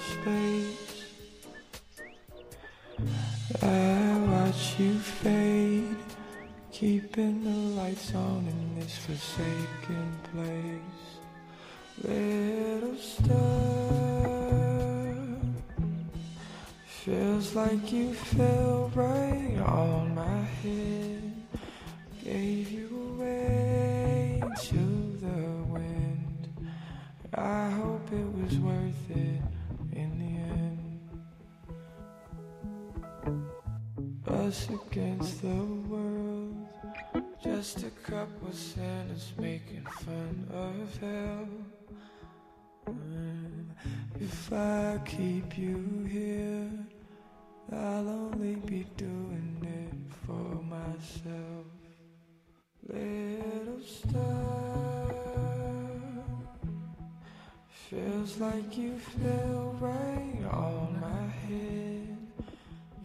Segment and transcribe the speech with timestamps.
[0.00, 1.04] space.
[3.62, 5.69] I watch you fade,
[6.80, 11.20] keeping the lights on in this forsaken place.
[12.02, 13.34] Little star,
[16.86, 21.34] feels like you fell right on my head.
[22.24, 26.48] Gave you away to the wind.
[27.34, 29.42] I hope it was worth it
[29.92, 30.78] in the end.
[34.26, 36.49] Us against the world,
[37.60, 41.46] just a couple sinners making fun of hell.
[44.18, 46.70] If I keep you here,
[47.70, 51.66] I'll only be doing it for myself.
[52.88, 55.14] Little star,
[57.68, 62.16] feels like you fell right on my head.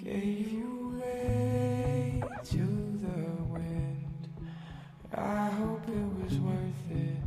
[0.01, 2.84] Gave you way to the wind.
[5.13, 7.17] I hope it was worth it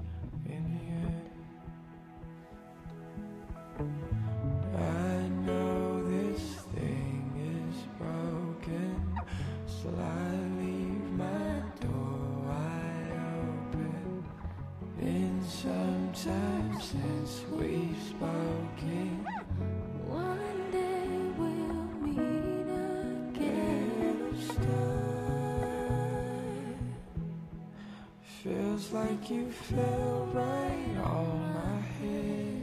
[0.47, 1.31] in the end.
[4.77, 6.43] I know this
[6.75, 7.23] thing
[7.71, 9.21] is broken,
[9.67, 10.31] still I
[10.61, 14.25] leave my door wide open.
[14.99, 19.18] Been some time since we've spoken.
[28.79, 32.58] Feels like you fell right on my head.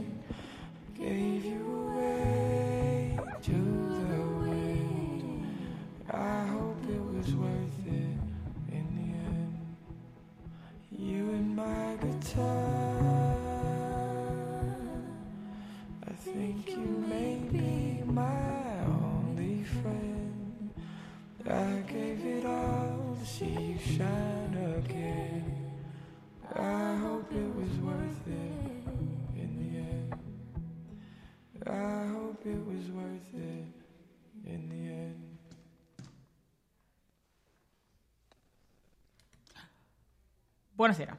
[40.86, 41.18] Buonasera.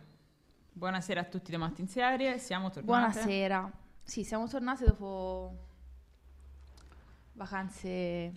[0.72, 2.86] Buonasera a tutti da Matti in serie, siamo tornati.
[2.86, 3.70] Buonasera.
[4.02, 5.58] Sì, siamo tornate dopo
[7.34, 8.32] vacanze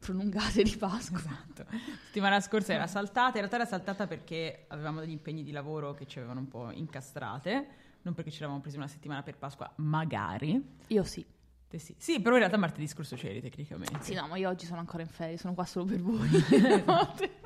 [0.00, 1.18] prolungate di Pasqua.
[1.18, 1.66] Esatto.
[2.06, 6.06] Settimana scorsa era saltata, in realtà era saltata perché avevamo degli impegni di lavoro che
[6.06, 7.66] ci avevano un po' incastrate,
[8.00, 10.78] non perché ci eravamo presi una settimana per Pasqua, magari.
[10.86, 11.22] Io sì.
[11.68, 11.94] Te sì.
[11.98, 13.98] Sì, però in realtà martedì scorso c'eri tecnicamente.
[14.00, 16.30] Sì, no, ma io oggi sono ancora in ferie, sono qua solo per voi.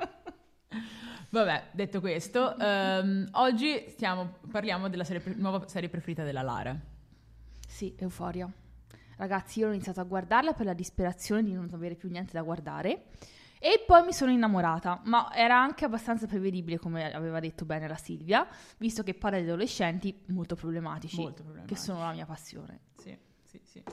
[1.31, 6.75] Vabbè, detto questo, ehm, oggi stiamo- parliamo della serie pre- nuova serie preferita della Lara.
[7.67, 8.51] sì, euforia.
[9.17, 12.41] Ragazzi, io ho iniziato a guardarla per la disperazione di non avere più niente da
[12.41, 13.05] guardare.
[13.59, 17.97] E poi mi sono innamorata, ma era anche abbastanza prevedibile, come aveva detto bene la
[17.97, 18.47] Silvia,
[18.77, 21.75] visto che parla di adolescenti molto problematici, Molto problematici.
[21.75, 22.79] che sono la mia passione.
[22.95, 23.83] Sì, sì, sì.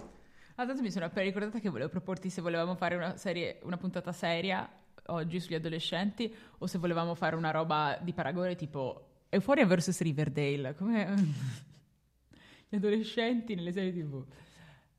[0.54, 3.76] Ah, tanto mi sono appena ricordata che volevo proporti se volevamo fare una serie, una
[3.76, 4.66] puntata seria
[5.06, 10.74] oggi sugli adolescenti o se volevamo fare una roba di paragone tipo Euphoria vs Riverdale,
[10.74, 11.14] come
[12.68, 14.24] gli adolescenti nelle serie TV.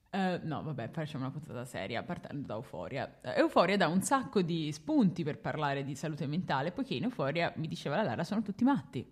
[0.09, 3.19] Eh, no, vabbè, facciamo una puntata seria partendo da Euphoria.
[3.21, 7.51] Eh, Euphoria dà un sacco di spunti per parlare di salute mentale, poiché in Euphoria,
[7.57, 9.05] mi diceva la Lara, sono tutti matti.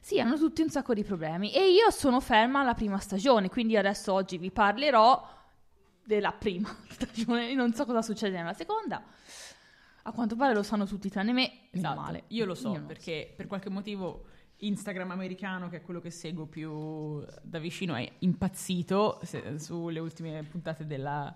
[0.00, 1.52] Sì, hanno tutti un sacco di problemi.
[1.52, 5.36] E io sono ferma alla prima stagione, quindi adesso oggi vi parlerò
[6.04, 7.52] della prima stagione.
[7.54, 9.02] Non so cosa succede nella seconda.
[10.08, 11.42] A quanto pare lo sanno tutti tranne me.
[11.42, 12.22] Meno Esatto, male.
[12.28, 14.24] io lo so non perché per qualche motivo
[14.60, 20.42] Instagram americano, che è quello che seguo più da vicino, è impazzito se- sulle ultime
[20.44, 21.32] puntate della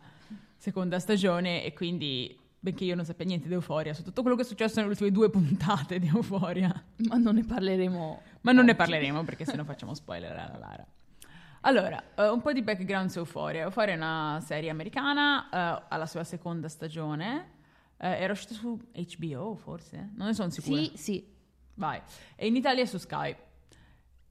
[0.57, 4.43] seconda stagione e quindi, benché io non sappia niente di Euforia, su tutto quello che
[4.43, 6.73] è successo nelle ultime due puntate di Euforia,
[7.09, 8.23] Ma non ne parleremo.
[8.41, 8.79] ma non ne oggi.
[8.79, 10.87] parleremo perché se no facciamo spoiler alla Lara.
[11.65, 13.63] Allora, eh, un po' di background su Euphoria.
[13.63, 17.62] Euphoria è una serie americana, eh, ha la sua seconda stagione, eh,
[18.09, 20.11] era uscita su HBO forse?
[20.15, 20.83] Non ne sono sicura.
[20.83, 21.35] Sì, sì.
[21.75, 22.01] Vai.
[22.37, 23.35] E in Italia è su Sky.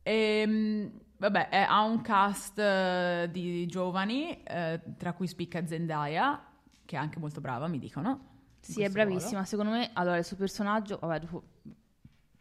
[0.04, 6.44] Ehm, vabbè, è- ha un cast eh, di giovani, eh, tra cui spicca Zendaya,
[6.86, 8.30] che è anche molto brava, mi dicono.
[8.60, 9.44] Sì, è bravissima.
[9.46, 11.44] Secondo me, allora, il suo personaggio, vabbè, dopo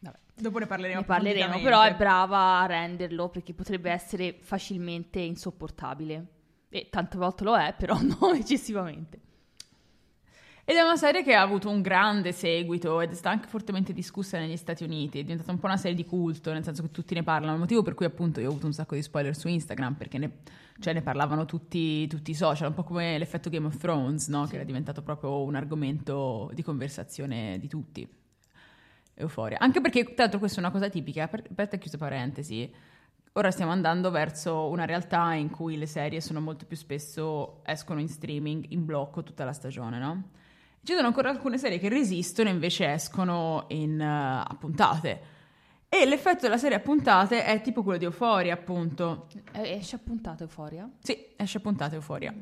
[0.00, 0.18] ruolo.
[0.34, 6.26] Dopo ne parleremo ne parleremo, però è brava a renderlo perché potrebbe essere facilmente insopportabile.
[6.70, 9.20] E tante volte lo è, però non eccessivamente.
[10.70, 13.92] Ed è una serie che ha avuto un grande seguito ed è stata anche fortemente
[13.92, 15.18] discussa negli Stati Uniti.
[15.18, 17.54] È diventata un po' una serie di culto, nel senso che tutti ne parlano.
[17.54, 20.18] Il motivo per cui appunto io ho avuto un sacco di spoiler su Instagram, perché
[20.18, 20.30] ne,
[20.78, 24.46] cioè, ne parlavano tutti, tutti i social, un po' come l'effetto Game of Thrones, no?
[24.46, 28.08] che era diventato proprio un argomento di conversazione di tutti.
[29.14, 29.58] Euforia.
[29.58, 32.72] Anche perché, tra l'altro, questa è una cosa tipica, aper- aperta e chiusa parentesi.
[33.32, 37.98] Ora stiamo andando verso una realtà in cui le serie sono molto più spesso escono
[37.98, 40.38] in streaming in blocco tutta la stagione, no?
[40.82, 45.38] Ci sono ancora alcune serie che resistono e invece escono in, eh, a puntate.
[45.88, 49.26] E l'effetto della serie a puntate è tipo quello di Euphoria, appunto.
[49.52, 50.88] Eh, Esce a puntate Euforia?
[51.02, 52.32] Sì, esce a puntate Euphoria.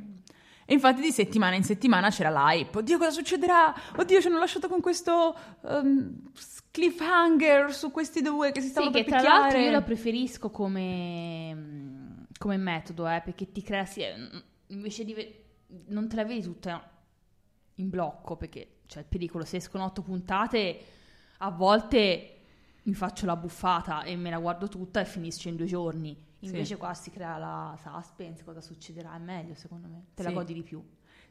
[0.71, 2.79] E infatti di settimana in settimana c'era l'hype.
[2.79, 3.75] Oddio, cosa succederà?
[3.97, 5.35] Oddio, ci hanno lasciato con questo
[5.67, 6.31] ehm,
[6.71, 9.65] cliffhanger su questi due che si Sì, stavano che per tra l'altro picchiare.
[9.65, 14.15] io lo preferisco come, come metodo, eh, perché ti crea, sì, eh,
[14.69, 15.15] invece di...
[15.87, 16.87] non te la vedi tutta
[17.79, 20.81] in blocco, perché c'è il pericolo, se escono otto puntate,
[21.39, 22.35] a volte
[22.83, 26.17] mi faccio la buffata e me la guardo tutta e finisce in due giorni.
[26.41, 26.77] Invece Sì.
[26.77, 30.29] qua si crea la suspense, cosa succederà, è meglio secondo me, te Sì.
[30.29, 30.83] la godi di più.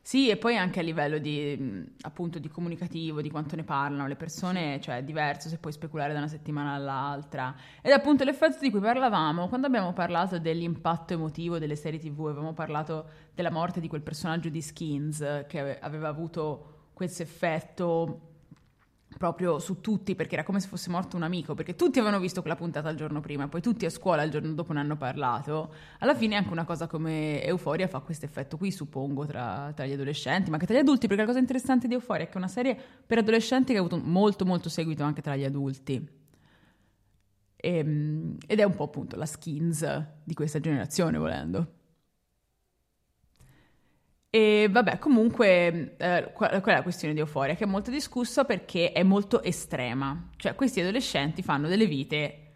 [0.07, 4.15] Sì, e poi anche a livello di, appunto, di comunicativo, di quanto ne parlano le
[4.15, 7.54] persone, cioè è diverso se puoi speculare da una settimana all'altra.
[7.81, 12.54] Ed appunto l'effetto di cui parlavamo, quando abbiamo parlato dell'impatto emotivo delle serie TV, avevamo
[12.54, 18.27] parlato della morte di quel personaggio di Skins che ave- aveva avuto questo effetto
[19.18, 22.42] proprio su tutti, perché era come se fosse morto un amico, perché tutti avevano visto
[22.42, 25.74] quella puntata il giorno prima, poi tutti a scuola il giorno dopo ne hanno parlato.
[26.00, 29.94] Alla fine anche una cosa come Euforia fa questo effetto qui, suppongo, tra, tra gli
[29.94, 32.38] adolescenti, ma anche tra gli adulti, perché la cosa interessante di Euforia è che è
[32.38, 36.15] una serie per adolescenti che ha avuto molto molto seguito anche tra gli adulti.
[37.59, 41.74] Ehm, ed è un po' appunto la skins di questa generazione, volendo.
[44.38, 47.56] E vabbè, comunque, eh, qual è la questione di Euforia?
[47.56, 50.30] Che è molto discussa perché è molto estrema.
[50.36, 52.51] Cioè, questi adolescenti fanno delle vite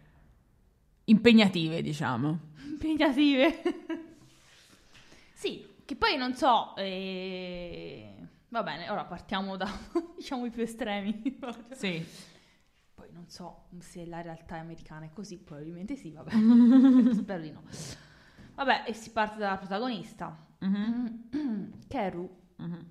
[1.06, 2.38] impegnative, diciamo.
[2.68, 3.62] Impegnative.
[5.34, 6.76] sì, che poi non so.
[6.76, 8.14] eh,
[8.50, 9.68] Va bene, ora partiamo da
[10.14, 11.36] diciamo i più estremi.
[11.74, 12.06] Sì.
[12.94, 16.30] Poi non so se la realtà americana è così, probabilmente sì, vabbè.
[17.12, 17.64] Spero di no.
[18.54, 22.28] Vabbè, e si parte dalla protagonista, Mhm, Keru.
[22.56, 22.90] mhm.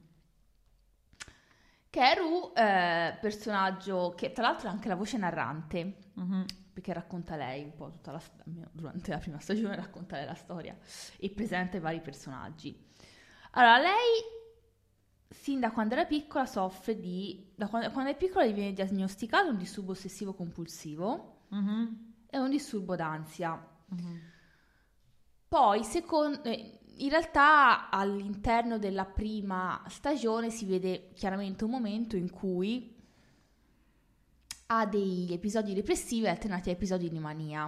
[1.89, 6.45] Keru, eh, personaggio che tra l'altro ha anche la voce narrante, Mhm.
[6.73, 8.21] perché racconta lei un po' tutta la
[8.71, 10.77] durante la prima stagione racconta lei la storia
[11.17, 12.77] e presenta i vari personaggi.
[13.51, 14.39] Allora, lei
[15.27, 19.49] sin da quando era piccola soffre di da quando, quando è piccola gli viene diagnosticato
[19.49, 22.13] un disturbo ossessivo compulsivo Mhm.
[22.27, 23.67] e un disturbo d'ansia.
[23.87, 24.21] Mhm.
[25.49, 32.29] Poi, secon- eh, in realtà all'interno della prima stagione si vede chiaramente un momento in
[32.29, 32.95] cui
[34.67, 37.65] ha degli episodi depressivi alternati a episodi di mania.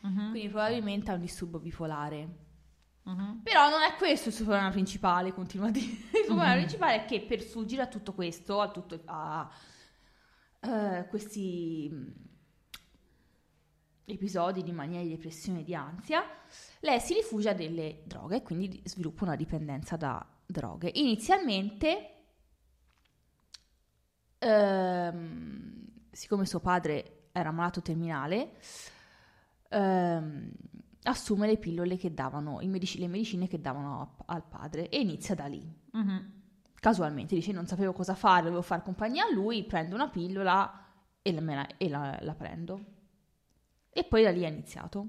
[0.00, 0.30] Mhm.
[0.30, 2.28] Quindi probabilmente ha un disturbo bipolare.
[3.02, 3.40] Mhm.
[3.42, 5.86] Però non è questo il suo problema principale, continua a dire.
[5.86, 6.58] Il suo problema Mhm.
[6.58, 9.50] principale è che per sfuggire a tutto questo, a, tutto, a
[10.60, 11.90] eh, questi
[14.08, 16.22] episodi di mania, di depressione e di ansia,
[16.80, 20.90] lei si rifugia delle droghe e quindi sviluppa una dipendenza da droghe.
[20.94, 22.10] Inizialmente,
[24.38, 28.56] ehm, siccome suo padre era malato terminale,
[29.70, 30.50] ehm,
[31.04, 34.98] assume le pillole che davano, i medici- le medicine che davano a- al padre e
[35.00, 35.62] inizia da lì.
[35.92, 36.32] Mhm.
[36.80, 40.86] Casualmente dice non sapevo cosa fare, dovevo fare compagnia a lui, prendo una pillola
[41.22, 42.96] e la, la- e la- la prendo.
[43.90, 45.08] E poi da lì è iniziato.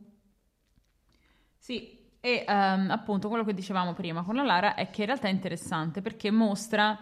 [1.57, 5.27] Sì, e ehm, appunto quello che dicevamo prima con la Lara è che in realtà
[5.27, 6.97] è interessante perché mostra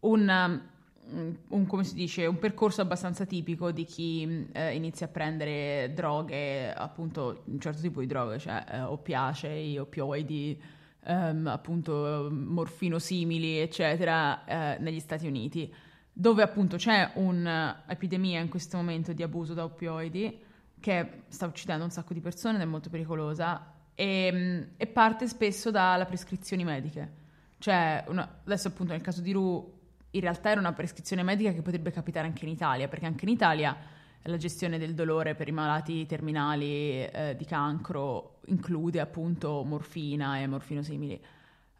[0.00, 5.08] un, um, un, come si dice, un percorso abbastanza tipico di chi eh, inizia a
[5.08, 10.60] prendere droghe, appunto un certo tipo di droghe, cioè eh, oppiacei, oppioidi,
[11.04, 15.72] ehm, appunto morfino simili, eccetera, eh, negli Stati Uniti,
[16.12, 20.42] dove appunto c'è un'epidemia in questo momento di abuso da oppioidi
[20.80, 25.26] che sta uccidendo un sacco di persone ed è molto pericolosa e, ehm, e parte
[25.26, 27.24] spesso dalle prescrizioni mediche.
[27.58, 29.74] Cioè, una, adesso appunto nel caso di Ru,
[30.10, 33.30] in realtà era una prescrizione medica che potrebbe capitare anche in Italia, perché anche in
[33.30, 33.76] Italia
[34.22, 40.46] la gestione del dolore per i malati terminali eh, di cancro include appunto morfina e
[40.46, 41.20] morfino simili.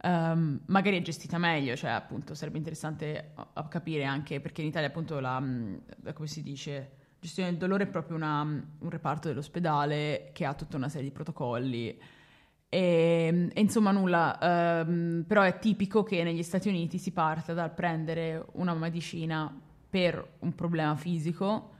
[0.02, 4.68] Um, magari è gestita meglio, cioè appunto sarebbe interessante a, a capire anche perché in
[4.68, 5.42] Italia appunto la,
[6.02, 10.54] la come si dice, gestione del dolore è proprio una, un reparto dell'ospedale che ha
[10.54, 11.98] tutta una serie di protocolli.
[12.68, 17.72] E, e insomma nulla, um, però è tipico che negli Stati Uniti si parta dal
[17.72, 19.52] prendere una medicina
[19.88, 21.70] per un problema fisico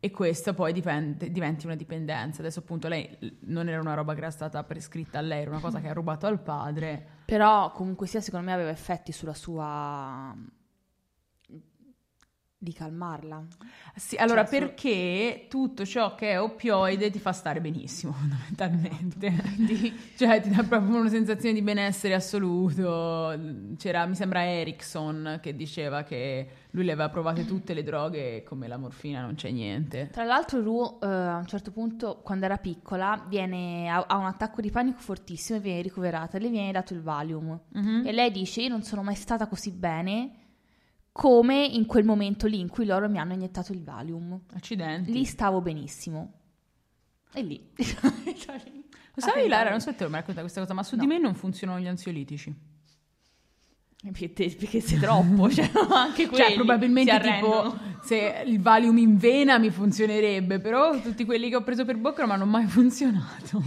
[0.00, 2.40] e questa poi dipende, diventi una dipendenza.
[2.40, 5.60] Adesso appunto lei non era una roba che era stata prescritta a lei, era una
[5.60, 7.18] cosa che ha rubato al padre.
[7.26, 10.34] Però comunque sia secondo me aveva effetti sulla sua
[12.62, 13.42] di calmarla.
[13.96, 19.32] Sì, allora cioè, perché tutto ciò che è oppioide ti fa stare benissimo, fondamentalmente.
[19.56, 19.98] di...
[20.14, 23.34] Cioè ti dà proprio una sensazione di benessere assoluto.
[23.78, 28.42] C'era, mi sembra Erickson che diceva che lui le aveva provate tutte le droghe e
[28.42, 30.10] come la morfina non c'è niente.
[30.12, 34.26] Tra l'altro Ru uh, a un certo punto, quando era piccola, viene, ha, ha, un
[34.26, 37.58] attacco di panico fortissimo e viene ricoverata le viene dato il Valium.
[37.78, 38.06] Mm-hmm.
[38.06, 40.39] E lei dice, io non sono mai stata così bene
[41.12, 44.40] come in quel momento lì in cui loro mi hanno iniettato il Valium.
[44.54, 45.12] Accidenti.
[45.12, 46.32] Lì stavo benissimo.
[47.32, 47.70] E lì.
[49.14, 51.02] Lo sai, Lara, non so se te lo racconta questa cosa, ma su no.
[51.02, 52.68] di me non funzionano gli ansiolitici.
[54.02, 59.58] Perché, perché sei troppo, cioè, anche quelli cioè, probabilmente tipo se il Valium in vena
[59.58, 63.62] mi funzionerebbe, però tutti quelli che ho preso per bocca non hanno mai funzionato.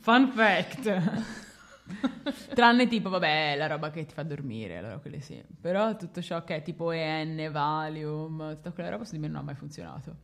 [0.00, 1.48] Fun fact.
[2.54, 5.42] Tranne tipo, vabbè, la roba che ti fa dormire, allora quelle sì.
[5.60, 9.36] Però tutto ciò che è tipo EN, Valium, tutta quella roba su di me non
[9.36, 10.16] ha mai funzionato.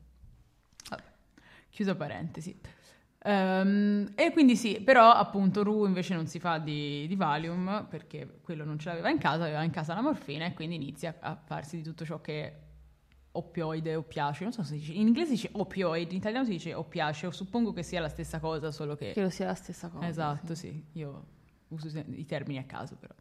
[0.89, 1.03] Vabbè,
[1.71, 2.59] chiuso parentesi.
[3.25, 8.39] Um, e quindi sì, però appunto Ru invece non si fa di, di, Valium perché
[8.41, 11.35] quello non ce l'aveva in casa, aveva in casa la morfina e quindi inizia a
[11.35, 12.61] farsi di tutto ciò che
[13.33, 16.73] oppioide, oppiace, non so se dice, in inglese si dice opioid, in italiano si dice
[16.73, 19.13] oppiace, suppongo che sia la stessa cosa, solo che...
[19.13, 20.07] Che lo sia la stessa cosa.
[20.07, 20.99] Esatto, sì, sì.
[20.99, 21.35] io
[21.69, 23.15] uso i termini a caso però.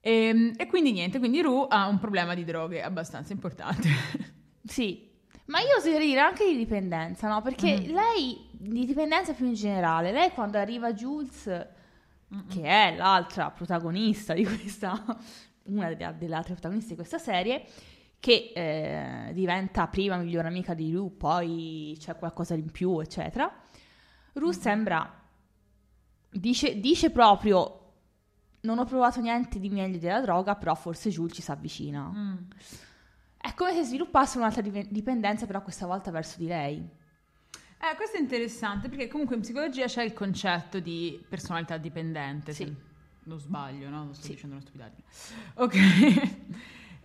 [0.00, 3.88] E, ehm, e, quindi niente, quindi Ru ha un problema di droghe abbastanza importante.
[4.64, 5.08] sì,
[5.46, 7.42] ma io oserei dire anche di dipendenza, no?
[7.42, 7.92] Perché mm.
[7.92, 11.46] lei, di dipendenza più in generale, lei quando arriva Jules,
[12.32, 12.46] Mm-mm.
[12.48, 15.04] che è l'altra protagonista di questa,
[15.64, 17.64] una delle, delle altre protagoniste di questa serie,
[18.18, 23.52] che eh, diventa prima migliore amica di Ru, poi c'è qualcosa in più, eccetera.
[24.34, 24.58] Ru mm-hmm.
[24.58, 25.19] sembra
[26.30, 27.92] Dice, dice, proprio:
[28.60, 32.10] Non ho provato niente di meglio della droga, però forse Jules ci si avvicina.
[32.14, 32.36] Mm.
[33.36, 36.98] È come se sviluppasse un'altra dipendenza, però questa volta verso di lei.
[37.82, 42.52] Eh, questo è interessante perché comunque in psicologia c'è il concetto di personalità dipendente.
[42.52, 42.70] Sì.
[43.24, 44.04] non sbaglio, no?
[44.04, 44.32] Non sto sì.
[44.32, 45.04] dicendo una stupidaggine.
[45.54, 45.74] Ok.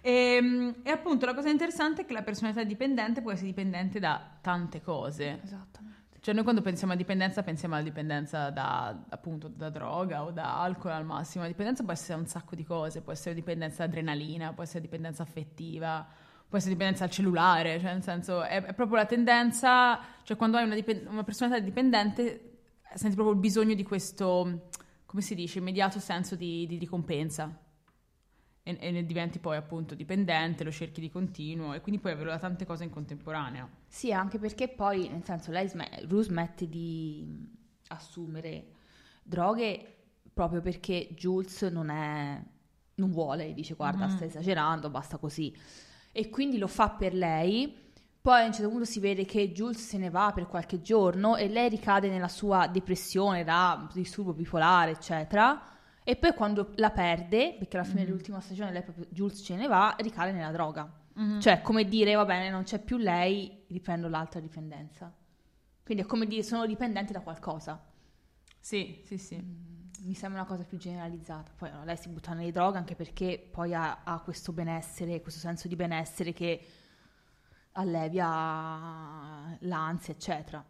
[0.01, 4.00] e, ehm, e, appunto la cosa interessante è che la personalità dipendente può essere dipendente
[4.00, 5.39] da tante cose.
[5.41, 6.03] Esattamente.
[6.25, 10.60] Cioè noi quando pensiamo a dipendenza pensiamo alla dipendenza da, appunto, da droga o da
[10.60, 11.44] alcol al massimo.
[11.44, 15.22] La dipendenza può essere un sacco di cose, può essere dipendenza adrenalina, può essere dipendenza
[15.22, 16.03] affettiva,
[16.50, 20.58] può essere dipendenza al cellulare, cioè nel senso è, è proprio la tendenza, cioè quando
[20.58, 22.53] hai una, dipend- una personalità dipendente
[22.96, 24.70] senti proprio il bisogno di questo,
[25.05, 27.64] come si dice, immediato senso di, di ricompensa
[28.67, 32.31] e, e, ne diventi poi appunto dipendente, lo cerchi di continuo e quindi puoi avere
[32.31, 33.69] da tante cose in contemporanea.
[33.86, 37.48] Sì, anche perché poi, nel senso, lei sm- Ru smette di
[37.89, 38.65] assumere
[39.22, 39.93] droghe
[40.34, 42.43] proprio perché Jules non è
[42.95, 44.15] non vuole, dice guarda, mm-hmm.
[44.15, 45.55] stai esagerando, basta così.
[46.12, 47.84] E quindi lo fa per lei.
[48.19, 51.36] Poi a un certo punto si vede che Jules se ne va per qualche giorno
[51.36, 55.74] e lei ricade nella sua depressione da disturbo bipolare, eccetera
[56.07, 58.09] e poi quando la perde, perché alla fine mm-hmm.
[58.09, 60.88] dell'ultima stagione lei proprio Jules ce ne va, ricade nella droga.
[61.19, 61.39] Mm-hmm.
[61.39, 65.12] Cioè, come dire, va bene, non c'è più lei, riprendo l'altra dipendenza.
[65.83, 67.83] Quindi è come dire, sono dipendente da qualcosa.
[68.59, 69.35] Sì, sì, sì.
[69.35, 71.51] Mm, mi sembra una cosa più generalizzata.
[71.57, 75.39] Poi no, lei si butta nelle droghe anche perché poi ha, ha questo benessere, questo
[75.39, 76.63] senso di benessere che
[77.71, 80.63] allevia l'ansia, eccetera.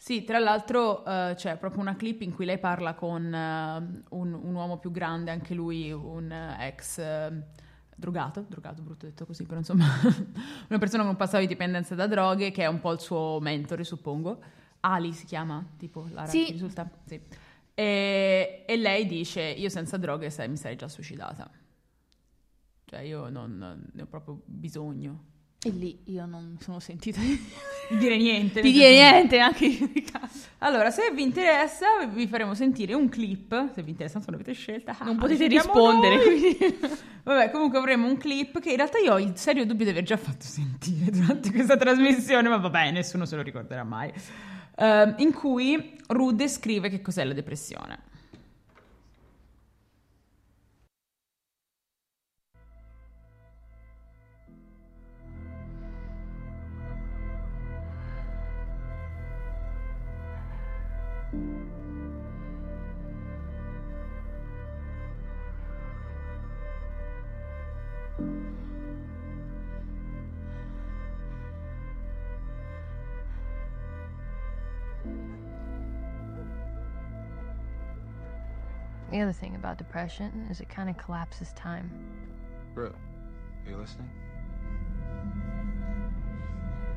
[0.00, 4.32] Sì, tra l'altro eh, c'è proprio una clip in cui lei parla con eh, un,
[4.32, 7.02] un uomo più grande, anche lui un eh, ex
[7.96, 9.84] drogato, drogato brutto detto così, però insomma
[10.68, 13.38] una persona con un passato di dipendenza da droghe che è un po' il suo
[13.40, 14.40] mentore, suppongo.
[14.80, 16.52] Ali si chiama, tipo Lara, Sì.
[16.52, 16.88] risulta?
[17.04, 17.20] Sì.
[17.74, 21.50] E, e lei dice, io senza droghe sai, mi sarei già suicidata.
[22.84, 25.24] Cioè io non, non- ne ho proprio bisogno.
[25.60, 27.36] E lì io non mi sono sentita di
[27.88, 28.60] Di dire niente.
[28.62, 30.04] di dire niente anche io di.
[30.58, 33.72] Allora, se vi interessa, vi faremo sentire un clip.
[33.74, 34.96] Se vi interessa, non l'avete scelta.
[34.98, 36.78] ah, Non potete decidiamo rispondere.
[37.24, 40.04] Vabbè, comunque avremo un clip che in realtà io ho il serio dubbio di aver
[40.04, 44.12] già fatto sentire durante questa trasmissione, ma vabbè, nessuno se lo ricorderà mai.
[44.76, 47.98] Ehm, in cui Ruth descrive che cos'è la depressione.
[61.30, 61.40] The
[79.20, 81.90] other thing about depression is it kind of collapses time.
[82.74, 84.10] Bro, are you listening?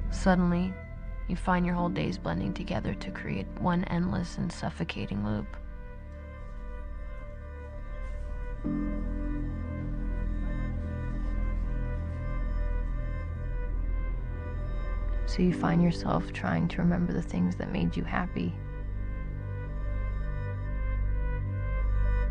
[0.09, 0.73] Suddenly,
[1.27, 5.47] you find your whole days blending together to create one endless and suffocating loop.
[15.25, 18.53] So you find yourself trying to remember the things that made you happy.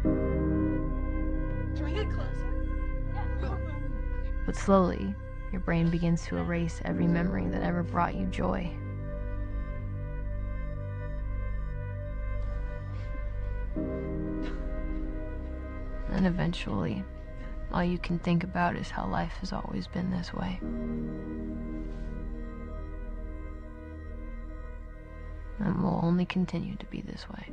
[0.02, 2.68] Can we get closer?
[4.44, 5.14] But slowly,
[5.52, 8.70] your brain begins to erase every memory that ever brought you joy.
[16.12, 17.02] And eventually,
[17.72, 20.58] all you can think about is how life has always been this way.
[25.58, 27.52] And will only continue to be this way.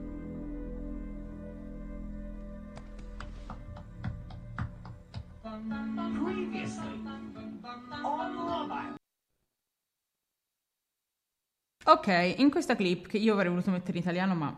[11.90, 14.54] Ok, in questa clip che io avrei voluto mettere in italiano, ma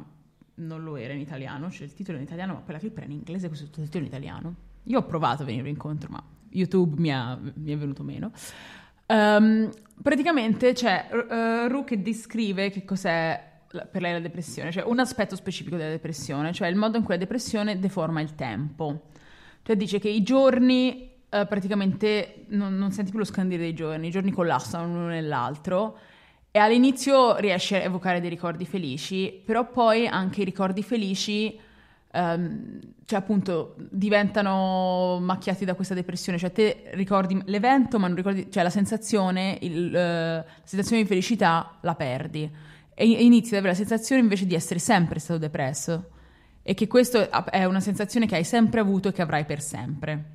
[0.56, 3.12] non lo era in italiano, cioè il titolo in italiano, ma quella clip era in
[3.12, 4.56] inglese con sottotitolo in italiano.
[4.86, 8.32] Io ho provato a venire incontro, ma YouTube mi, ha- mi è venuto meno.
[9.06, 9.70] Ehm,
[10.02, 15.00] praticamente c'è uh, Ru che descrive che cos'è la- per lei la depressione, cioè un
[15.00, 19.04] aspetto specifico della depressione, cioè il modo in cui la depressione deforma il tempo.
[19.70, 24.08] Cioè dice che i giorni eh, praticamente non, non senti più lo scandire dei giorni,
[24.08, 26.00] i giorni collassano l'uno nell'altro
[26.50, 31.56] e all'inizio riesce a evocare dei ricordi felici, però poi anche i ricordi felici
[32.10, 38.50] ehm, cioè appunto diventano macchiati da questa depressione, cioè te ricordi l'evento ma non ricordi,
[38.50, 42.52] cioè la sensazione, il, eh, la sensazione di felicità la perdi.
[42.96, 46.18] E, inizi ad avere la sensazione invece di essere sempre stato depresso
[46.70, 50.26] e che questa è una sensazione che hai sempre avuto e che avrai per sempre.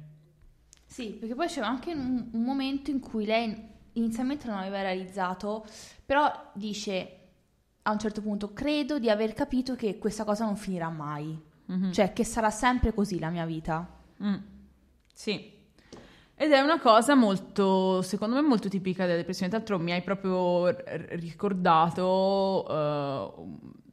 [0.85, 3.57] Sì, perché poi c'è anche un, un momento in cui lei
[3.93, 5.65] inizialmente non aveva realizzato,
[6.05, 7.19] però dice
[7.83, 11.93] a un certo punto, credo di aver capito che questa cosa non finirà mai, Mhm.
[11.93, 13.89] cioè che sarà sempre così la mia vita.
[14.21, 14.35] Mm,
[15.15, 15.53] Sì.
[16.35, 19.51] Ed è una cosa molto, secondo me, molto tipica della depressione.
[19.51, 20.67] Tra l'altro mi hai proprio
[21.11, 23.84] ricordato, eh,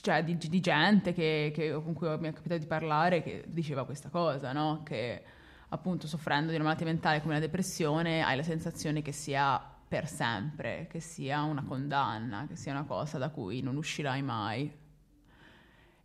[0.00, 3.84] cioè, di, di gente che, che- con cui mi è capitato di parlare che diceva
[3.84, 4.82] questa cosa, no?
[4.84, 5.22] Che
[5.70, 10.06] appunto soffrendo di una malattia mentale come la depressione hai la sensazione che sia per
[10.08, 14.70] sempre, che sia una condanna, che sia una cosa da cui non uscirai mai.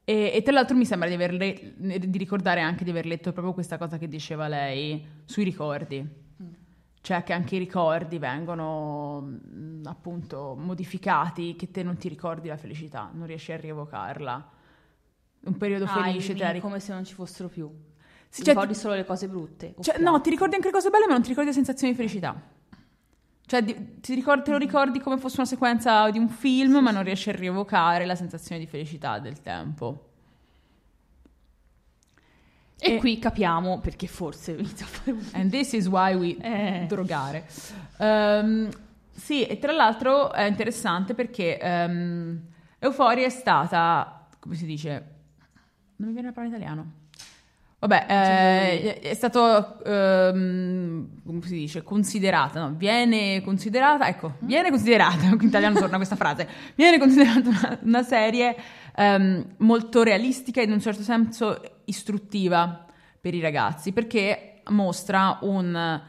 [0.06, 3.32] E, e tra l'altro mi sembra di, aver le- di ricordare anche di aver letto
[3.32, 6.23] proprio questa cosa che diceva lei sui ricordi.
[7.04, 12.56] Cioè che anche i ricordi vengono mh, appunto modificati, che te non ti ricordi la
[12.56, 14.50] felicità, non riesci a rievocarla.
[15.42, 17.70] Un periodo Ah, felice te vino ric- come se non ci fossero più.
[18.30, 19.76] Sì, Ti cioè, ricordi ti- solo le cose brutte.
[19.82, 21.98] cioè, no, ti ricordi anche le cose belle, ma non ti ricordi la sensazione di
[22.00, 22.42] felicità.
[23.46, 23.64] Cioè,
[24.00, 27.30] ti ricordi- te lo ricordi come fosse una sequenza di un film, ma non riesci
[27.30, 30.12] a rievocare la sensazione di felicità del tempo.
[32.86, 35.24] E e- qui capiamo perché forse inizia a fare un...
[35.34, 36.86] And this is why we Eh.
[36.88, 37.46] drogare.
[37.98, 38.70] Ehm,
[39.12, 42.40] sì, e tra l'altro è interessante perché ehm,
[42.80, 44.90] Euphoria è stata, come si dice,
[45.98, 46.92] non mi viene la parola in italiano.
[47.80, 55.26] Vabbè, eh, è stato, ehm, come si dice, considerata, no, viene considerata, ecco, viene considerata,
[55.28, 58.56] in italiano torna questa frase, viene considerata una, una serie
[59.58, 62.86] molto realistica in un certo senso istruttiva
[63.20, 66.02] per i ragazzi, perché mostra un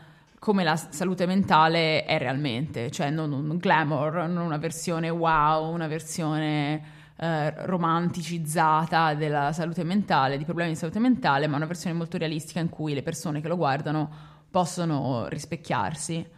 [0.45, 5.87] come la salute mentale è realmente, cioè non un glamour, non una versione wow, una
[5.87, 6.83] versione
[7.17, 12.61] eh, romanticizzata della salute mentale, di problemi di salute mentale, ma una versione molto realistica
[12.61, 14.11] in cui le persone che lo guardano
[14.51, 16.29] possono rispecchiarsi.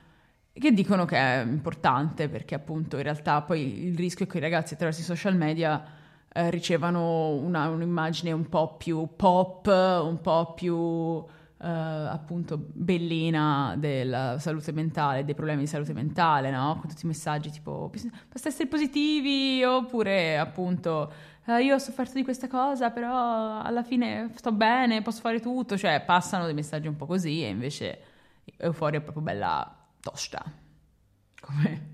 [0.52, 4.40] Che dicono che è importante perché appunto in realtà poi il rischio è che i
[4.40, 5.82] ragazzi attraverso i social media
[6.36, 11.24] eh, ricevano una, un'immagine un po' più pop, un po' più
[11.58, 16.76] eh, appunto bellina della salute mentale, dei problemi di salute mentale, no?
[16.78, 17.90] Con tutti i messaggi tipo
[18.30, 21.10] basta essere positivi oppure appunto
[21.46, 25.78] eh, io ho sofferto di questa cosa però alla fine sto bene, posso fare tutto,
[25.78, 28.00] cioè passano dei messaggi un po' così e invece
[28.58, 30.44] Euforia è proprio bella tosta
[31.40, 31.86] come,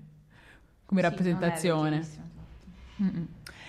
[0.85, 2.31] come Sì, rappresentazione.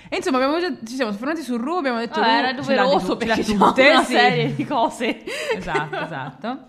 [0.09, 3.55] E insomma, già- ci siamo soffermati su Ru, abbiamo detto Vabbè, era doveroso perché c'è
[3.55, 4.13] una sì.
[4.13, 5.25] serie di cose.
[5.57, 6.65] Esatto, esatto.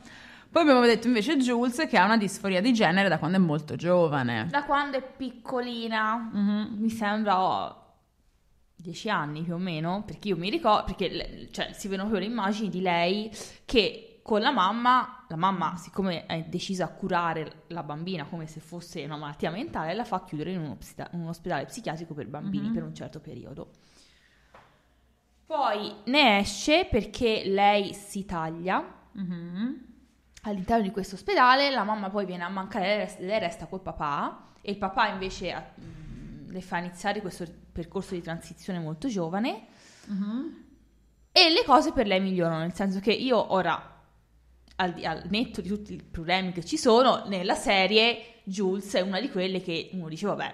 [0.50, 3.76] Poi abbiamo detto invece Jules che ha una disforia di genere da quando è molto
[3.76, 4.48] giovane.
[4.50, 6.76] Da quando è piccolina, Mhm.
[6.80, 7.82] mi sembra oh,
[8.76, 12.28] dieci anni più o meno, perché io mi ricordo, perché le- cioè, si vedono proprio
[12.30, 13.30] le immagini di lei
[13.66, 18.60] che con la mamma, la mamma siccome è decisa a curare la bambina come se
[18.60, 22.28] fosse una malattia mentale, la fa chiudere in uno, psita- in un ospedale psichiatrico per
[22.28, 22.74] bambini Mhm.
[22.74, 23.70] per un certo periodo.
[25.46, 29.86] Poi ne esce perché lei si taglia Mhm.
[30.42, 34.72] all'interno di questo ospedale, la mamma poi viene a mancare, lei resta, col papà e
[34.72, 39.68] il papà invece ha- mh, le fa iniziare questo percorso di transizione molto giovane
[40.08, 40.64] Mhm.
[41.32, 43.95] e le cose per lei migliorano, nel senso che io ora,
[44.78, 49.20] al, al netto di tutti i problemi che ci sono, nella serie Jules è una
[49.20, 50.54] di quelle che uno dice, vabbè,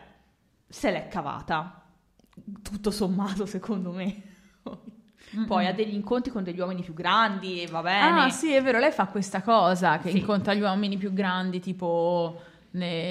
[0.68, 1.84] se l'è cavata,
[2.62, 4.22] tutto sommato secondo me.
[5.48, 8.22] Poi ha degli incontri con degli uomini più grandi e va bene.
[8.24, 10.18] Ah, sì, è vero, lei fa questa cosa che Sì.
[10.18, 12.42] incontra gli uomini più grandi, tipo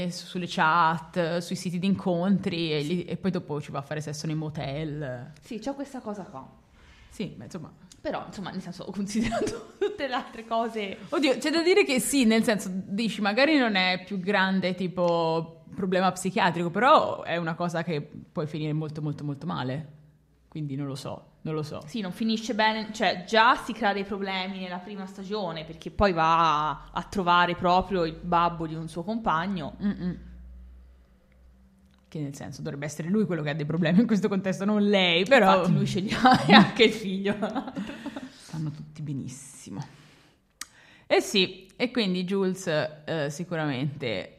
[0.09, 4.01] sulle chat, sui siti di incontri e, gli- e poi dopo ci va a fare
[4.03, 5.33] sesso nei motel.
[5.43, 6.47] Sì, c'ho questa cosa qua.
[7.09, 7.71] Sì, ma insomma.
[8.01, 10.97] Però, insomma, nel senso, considerando tutte le altre cose...
[11.11, 15.65] Oddio, c'è da dire che sì, nel senso, dici, magari non è più grande tipo
[15.75, 19.99] problema psichiatrico, però è una cosa che puoi finire molto molto molto male.
[20.49, 21.81] Quindi non lo so, non lo so.
[21.87, 26.13] Sì, non finisce bene, cioè già si crea dei problemi nella prima stagione perché poi
[26.13, 29.77] va a, a trovare proprio il babbo di un suo compagno.
[29.81, 30.19] Mm-mm.
[32.11, 34.83] Che nel senso dovrebbe essere lui quello che ha dei problemi in questo contesto, non
[34.83, 35.87] lei, però Infatti lui
[36.49, 37.37] e anche il figlio.
[38.37, 39.81] stanno tutti benissimo.
[41.07, 44.37] E sì, e quindi Jules eh, sicuramente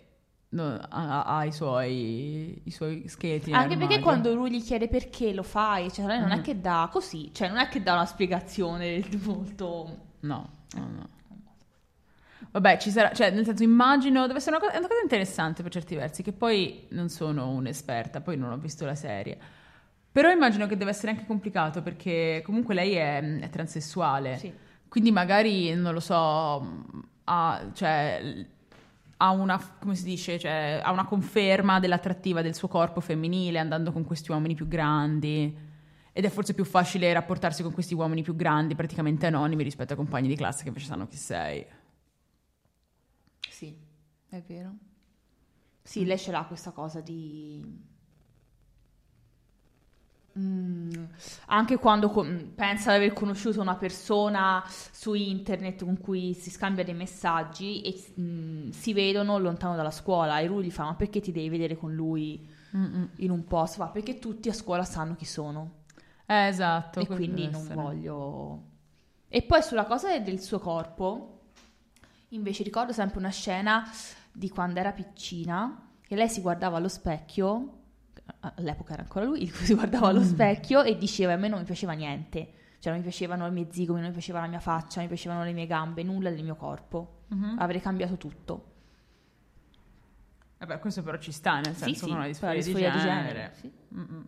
[0.57, 3.53] ha, ha i, suoi, i suoi scheletri.
[3.53, 6.43] Anche perché quando lui gli chiede perché lo fai, cioè lei non è Mm.
[6.43, 9.97] che dà così, cioè non è che dà una spiegazione molto...
[10.21, 11.09] No, no, no.
[12.51, 15.71] Vabbè, ci sarà, cioè, nel senso, immagino, deve essere una cosa, una cosa interessante per
[15.71, 19.37] certi versi, che poi non sono un'esperta, poi non ho visto la serie.
[20.11, 24.37] Però immagino che deve essere anche complicato perché comunque lei è, è transessuale.
[24.37, 24.51] Sì.
[24.89, 26.83] Quindi magari, non lo so,
[27.23, 28.45] ha, cioè,
[29.15, 33.93] ha una, come si dice, cioè, ha una conferma dell'attrattiva del suo corpo femminile andando
[33.93, 35.69] con questi uomini più grandi.
[36.11, 39.97] Ed è forse più facile rapportarsi con questi uomini più grandi, praticamente anonimi, rispetto ai
[39.97, 41.65] compagni di classe che invece sanno chi sei.
[43.49, 43.77] Sì,
[44.29, 44.75] è vero.
[45.83, 47.63] Sì, lei ce l'ha questa cosa di...
[50.39, 50.89] Mm,
[51.47, 56.85] anche quando con- pensa di aver conosciuto una persona su internet con cui si scambia
[56.85, 61.19] dei messaggi e mm, si vedono lontano dalla scuola e lui gli fa ma perché
[61.19, 63.09] ti devi vedere con lui Mm-mm.
[63.17, 63.83] in un posto?
[63.83, 65.79] Fa perché tutti a scuola sanno chi sono
[66.25, 66.99] Eh, esatto.
[66.99, 67.75] e quindi deve non essere.
[67.75, 68.63] voglio...
[69.27, 71.40] E poi sulla cosa del suo corpo,
[72.31, 73.89] invece ricordo sempre una scena
[74.31, 77.77] di quando era piccina, che lei si guardava allo specchio,
[78.39, 80.25] all'epoca era ancora lui, si guardava allo Mm.
[80.25, 83.67] specchio e diceva a me non mi piaceva niente, cioè non mi piacevano i miei
[83.69, 86.43] zigomi, non mi piaceva la mia faccia, non mi piacevano le mie gambe, nulla del
[86.43, 87.55] mio corpo, Mhm.
[87.59, 88.65] avrei cambiato tutto.
[90.59, 93.51] Vabbè, questo però ci sta, nel Sì, senso sì, però disforia, disforia di genere.
[93.59, 93.71] sì.
[93.95, 94.25] Mm-mm.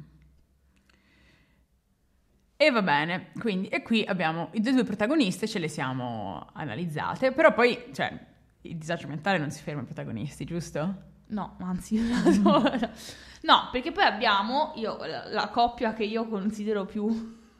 [2.64, 7.54] E va bene, quindi, e qui abbiamo i due protagoniste, ce le siamo analizzate, però
[7.54, 8.18] poi, cioè,
[8.62, 10.96] il disagio mentale non si ferma ai protagonisti, giusto?
[11.28, 17.06] No, anzi, no, perché poi abbiamo io, la, la coppia che io considero più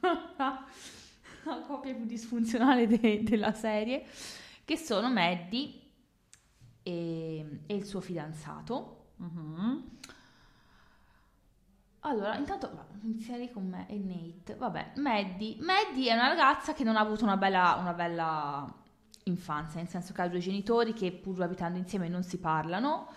[0.00, 0.64] la
[1.66, 4.06] coppia più disfunzionale de- della serie,
[4.64, 5.70] che sono Maddie
[6.82, 9.08] e, e il suo fidanzato.
[9.16, 9.84] Mhm.
[12.06, 14.56] Allora, intanto va, iniziare con me e Nate.
[14.56, 15.56] Vabbè, Maddie.
[15.60, 18.70] Maddie è una ragazza che non ha avuto una bella, una bella
[19.24, 23.08] infanzia, nel senso che ha due genitori che pur abitando insieme non si parlano.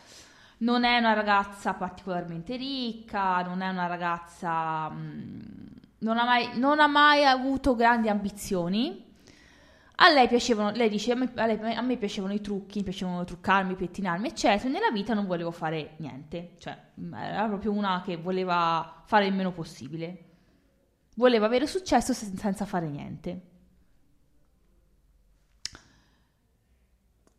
[0.59, 4.89] Non è una ragazza particolarmente ricca, non è una ragazza...
[4.89, 5.39] mm,
[5.99, 9.06] non ha mai, non ha mai avuto grandi ambizioni.
[9.99, 12.83] A lei piacevano, lei dice, a me, a lei- a me piacevano i trucchi, mi
[12.83, 14.69] piacevano truccarmi, pettinarmi, eccetera.
[14.69, 19.33] Nella vita non volevo fare niente, cioè mh, era proprio una che voleva fare il
[19.33, 20.23] meno possibile.
[21.15, 23.41] Voleva avere successo sen- senza fare niente.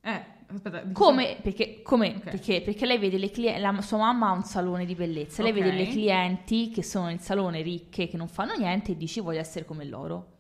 [0.01, 0.81] Eh, aspetta.
[0.81, 1.39] di Come?
[1.43, 2.15] Perché, come?
[2.17, 2.23] Ok.
[2.31, 5.59] Perché, perché lei vede le clienti, sua mamma ha un salone di bellezza, lei Ok.
[5.59, 9.41] vede le clienti che sono nel salone ricche, che non fanno niente e dice voglio
[9.41, 10.33] essere come loro.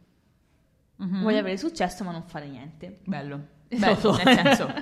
[0.98, 1.22] Mhm.
[1.22, 2.98] Voglio avere successo ma non fare niente.
[3.04, 3.56] Bello.
[3.70, 4.12] Esatto.
[4.12, 4.72] Bello, nel senso,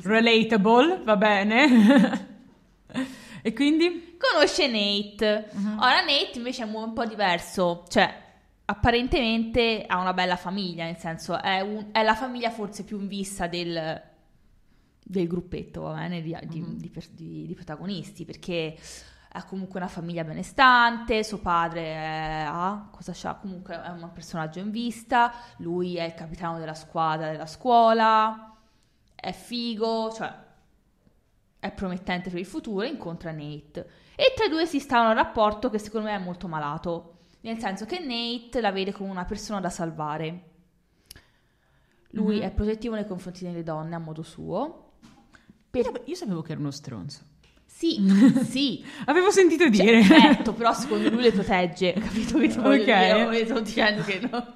[0.08, 2.28] relatable, va bene.
[3.42, 4.16] e quindi?
[4.18, 5.50] Conosce Nate.
[5.78, 8.20] Ora Nate invece è un po' diverso, cioè
[8.64, 13.08] apparentemente ha una bella famiglia, nel senso è, un- è la famiglia forse più in
[13.08, 14.00] vista del,
[15.04, 18.74] del gruppetto, va bene, di, di- di per- di- di protagonisti, perché
[19.34, 23.34] ha comunque una famiglia benestante, suo padre è, ha, cosa c'ha?
[23.36, 28.54] Comunque è un personaggio in vista, lui è il capitano della squadra della scuola,
[29.14, 30.34] è figo, cioè
[31.58, 33.88] è promettente per il futuro incontra Nate.
[34.16, 37.58] E tra i due si sta un rapporto che secondo me è molto malato, nel
[37.58, 40.50] senso che Nate la vede come una persona da salvare.
[42.10, 42.42] Lui Mhm.
[42.42, 44.90] è protettivo nei confronti delle donne a modo suo.
[45.70, 47.22] Per- io sapevo che era uno stronzo.
[47.82, 47.98] Sì,
[48.48, 50.02] sì, Avevo sentito cioè, dire.
[50.04, 52.84] certo, però secondo lui le protegge, capito che ti voglio Ok.
[53.30, 53.44] dire?
[53.44, 54.54] Sto dicendo che no.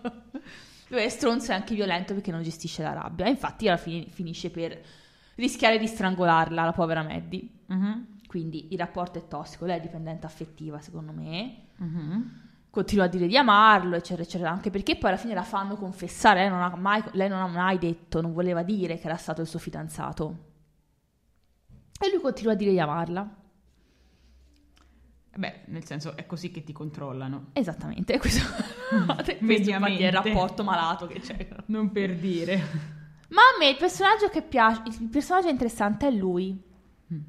[0.88, 3.26] Lui è stronzo e anche violento perché non gestisce la rabbia.
[3.26, 4.80] Infatti alla fine finisce per
[5.34, 7.48] rischiare di strangolarla, la povera Maddie.
[7.66, 12.40] Mhm, Quindi il rapporto è tossico, lei è dipendente affettiva secondo me, mhm.
[12.70, 16.42] continua a dire di amarlo, eccetera, eccetera, anche perché poi alla fine la fanno confessare,
[16.42, 19.40] lei non ha mai, lei non ha mai detto, non voleva dire che era stato
[19.40, 20.45] il suo fidanzato.
[21.98, 23.34] E lui continua a dire di amarla.
[25.36, 27.48] Beh, nel senso, è così che ti controllano.
[27.52, 28.42] Esattamente, questo,
[29.06, 30.02] questo è Mediamente.
[30.02, 31.46] il rapporto malato che c'è.
[31.66, 32.56] Non per dire.
[33.28, 36.58] Ma a me il personaggio che piace, il personaggio interessante è lui.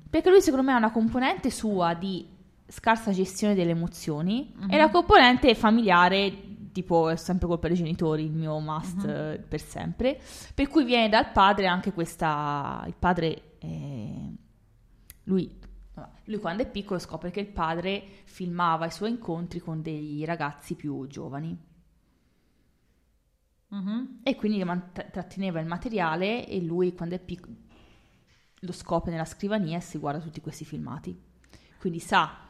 [0.10, 2.25] Perché lui secondo me ha una componente sua di
[2.67, 8.32] scarsa gestione delle emozioni e la componente familiare, tipo è sempre colpa dei genitori, il
[8.32, 10.19] mio must eh, per sempre.
[10.53, 12.84] Per cui viene dal padre anche questa...
[12.88, 13.41] Il padre...
[13.60, 14.32] eh,
[15.28, 15.60] lui,
[16.26, 20.76] lui quando è piccolo scopre che il padre filmava i suoi incontri con dei ragazzi
[20.76, 21.58] più giovani.
[23.70, 24.20] Mhm.
[24.24, 24.63] E quindi
[25.12, 27.66] tratteneva il materiale e lui quando è piccolo
[28.62, 31.16] lo scopre nella scrivania e si guarda tutti questi filmati.
[31.78, 32.46] Quindi sa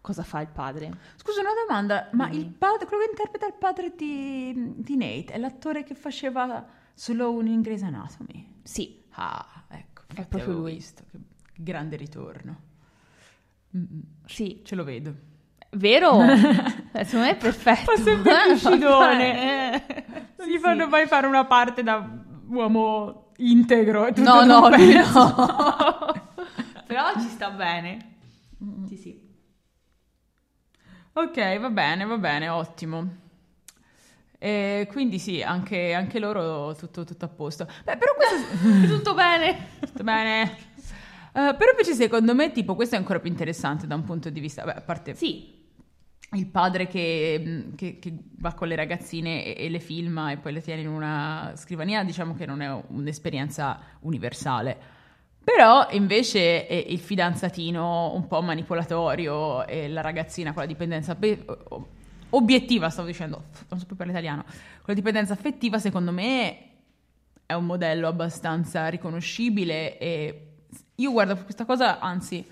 [0.00, 0.90] cosa fa il padre.
[1.16, 5.38] Scusa, una domanda, ma il padre, quello che interpreta il padre di, di Nate è
[5.38, 8.60] l'attore che faceva Sloane in Grey's Anatomy?
[8.62, 10.74] Sì, Ah, ecco, infatti proprio lui.
[10.74, 11.18] visto, che
[11.58, 12.60] grande ritorno.
[13.76, 13.84] Mm,
[14.26, 15.14] sì, Ce lo vedo.
[15.70, 16.20] vero?
[17.04, 17.92] Secondo me è perfetto.
[17.92, 19.72] Fa sempre cuscidone.
[19.74, 20.04] eh.
[20.36, 20.90] Non Sì, gli fanno sì.
[20.90, 22.08] mai fare una parte da
[22.48, 24.08] uomo integro.
[24.16, 24.70] No, no, no.
[26.86, 28.16] Però ci sta bene.
[28.88, 29.26] Sì, sì.
[31.12, 33.26] Ok, va bene, va bene, ottimo.
[34.40, 37.66] E quindi sì, anche, anche loro tutto, tutto a posto.
[37.84, 38.86] Beh, però questo...
[38.96, 39.66] Tutto bene.
[39.80, 40.56] Tutto bene.
[41.32, 44.40] Eh, però invece secondo me, tipo, questo è ancora più interessante da un punto di
[44.40, 44.64] vista...
[44.64, 45.56] Beh, a parte Sì,
[46.32, 50.36] il padre che, mh, che- che va con le ragazzine e, e le filma e
[50.38, 54.96] poi le tiene in una scrivania, diciamo che non è un'esperienza universale.
[55.42, 61.42] Però invece il fidanzatino un po' manipolatorio e la ragazzina con la dipendenza be-
[62.30, 66.64] obiettiva, stavo dicendo, non so più per l'italiano, con la dipendenza affettiva secondo me
[67.46, 70.47] è un modello abbastanza riconoscibile e
[70.96, 72.46] io guardo questa cosa, anzi,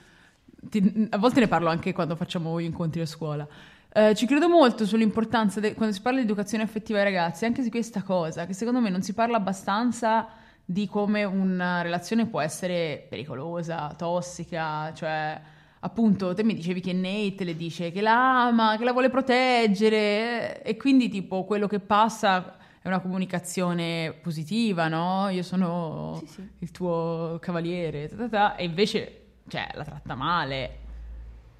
[0.68, 3.46] ti- a volte ne parlo anche quando facciamo gli incontri a scuola.
[3.92, 7.62] Eh, ci credo molto sull'importanza de- quando si parla di educazione affettiva ai ragazzi, anche
[7.62, 10.29] di questa cosa, che secondo me non si parla abbastanza
[10.64, 15.40] di come una relazione può essere pericolosa, tossica, cioè
[15.81, 20.62] appunto te mi dicevi che Nate le dice che la ama, che la vuole proteggere
[20.62, 25.29] e quindi tipo quello che passa è una comunicazione positiva, no?
[25.31, 26.49] Io sono Sì, sì.
[26.61, 30.79] il tuo cavaliere, ta ta ta, e invece cioè, la tratta male.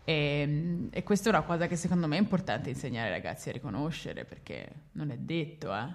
[0.05, 3.53] E, e questa è una cosa che secondo me è importante insegnare ai ragazzi a
[3.53, 5.93] riconoscere, perché non è detto eh,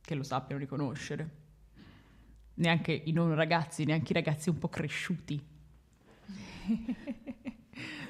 [0.00, 1.42] che lo sappiano riconoscere.
[2.54, 5.44] Neanche i non ragazzi, neanche i ragazzi un po' cresciuti.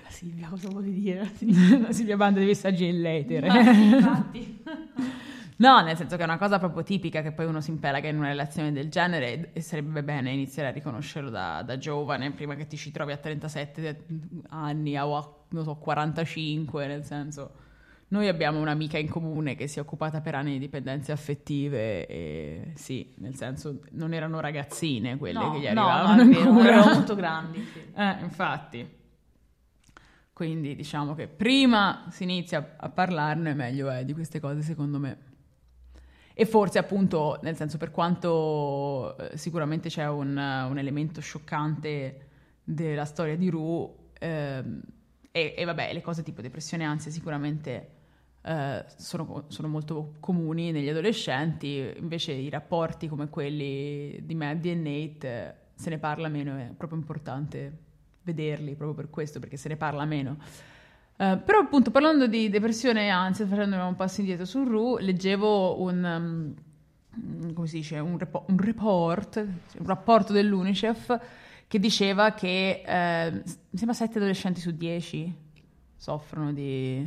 [0.05, 1.33] La Silvia, cosa vuole dire?
[1.81, 3.49] La Silvia manda dei messaggi in letere.
[3.49, 4.63] Infatti.
[5.65, 8.19] No, nel senso che è una cosa proprio tipica che poi uno si impelaga in
[8.19, 12.67] una relazione del genere e sarebbe bene iniziare a riconoscerlo da, da giovane, prima che
[12.67, 14.05] ti ci trovi a 37
[14.51, 17.63] anni o a, non so, 45, nel senso...
[18.09, 22.73] Noi abbiamo un'amica in comune che si è occupata per anni di dipendenze affettive e
[22.75, 26.67] sì, nel senso non erano ragazzine quelle No, che gli no, no, arrivavano è in
[26.67, 27.65] erano molto grandi.
[27.65, 27.81] sì.
[27.93, 28.89] Eh, infatti.
[30.33, 35.33] Quindi diciamo che prima si inizia a parlarne, meglio è di queste cose, secondo me.
[36.37, 42.27] E forse appunto, nel senso, per quanto eh, sicuramente c'è un, un elemento scioccante
[42.65, 44.81] della storia di Rue, ehm,
[45.31, 47.89] e, e vabbè, le cose tipo depressione e ansia sicuramente
[48.43, 54.75] eh, sono, sono molto comuni negli adolescenti, invece i rapporti come quelli di Maddie e
[54.75, 57.79] Nate eh, se ne parla meno, è proprio importante
[58.23, 60.39] vederli proprio per questo, perché se ne parla meno.
[61.17, 65.81] Eh, però appunto parlando di depressione e ansia, facendo un passo indietro su Ru, leggevo
[65.81, 66.55] un,
[67.17, 71.21] um, come si dice, un, repo- un report, un rapporto dell'UNICEF
[71.67, 75.43] che diceva che mi sembra 7 adolescenti su 10
[75.97, 77.07] soffrono di,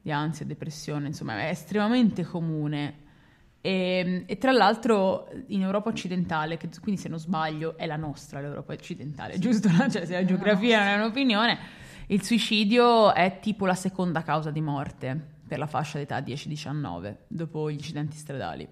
[0.00, 3.08] di ansia e depressione, insomma è estremamente comune.
[3.60, 8.40] E, e tra l'altro in Europa occidentale, che quindi se non sbaglio è la nostra
[8.40, 9.68] l'Europa occidentale, giusto?
[9.90, 11.58] Cioè se la geografia non è un'opinione,
[12.10, 17.70] il suicidio è tipo la seconda causa di morte per la fascia d'età 10-19 dopo
[17.70, 18.68] gli incidenti stradali.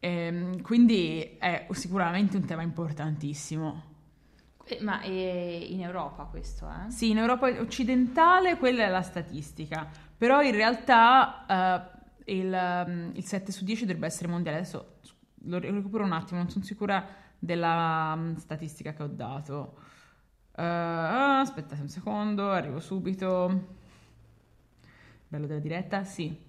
[0.00, 3.94] Ehm, quindi è sicuramente un tema importantissimo.
[4.64, 6.90] Eh, Ma è in Europa questo, eh?
[6.90, 11.92] Sì, in Europa occidentale quella è la statistica, però in realtà
[12.24, 14.58] eh, il, um, il 7 su 10 dovrebbe essere mondiale.
[14.58, 14.94] Adesso
[15.44, 17.06] lo recupero un attimo, non sono sicura
[17.38, 19.85] della um, statistica che ho dato.
[20.56, 23.74] Eh, aspettate un secondo, arrivo subito.
[25.28, 26.44] Bello della diretta, sì.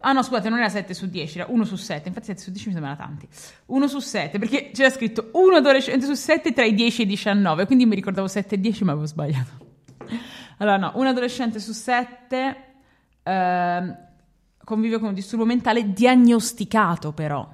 [0.00, 2.50] Ah no, scusate, non era 7 su 10, era 1 su 7, infatti 7 su
[2.50, 3.28] 10 mi sembrava tanti.
[3.66, 7.08] 1 su 7, perché c'era scritto 1 adolescente su 7 tra i 10 e i
[7.08, 9.66] 19, quindi mi ricordavo 7 e 10, ma avevo sbagliato.
[10.58, 12.56] Allora no, un adolescente su 7
[13.22, 13.98] ehm,
[14.64, 17.48] convive con un disturbo mentale diagnosticato però.